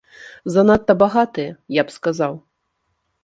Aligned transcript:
Занадта 0.53 0.95
багатыя, 1.01 1.51
я 1.81 1.87
б 1.89 1.97
сказаў. 1.99 2.33